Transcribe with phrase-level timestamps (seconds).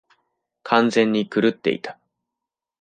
[0.63, 1.99] 完全に狂っていた。